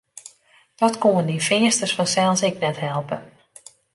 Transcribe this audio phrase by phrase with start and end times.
[0.81, 3.17] Dat koenen dy Feansters fansels ek net helpe.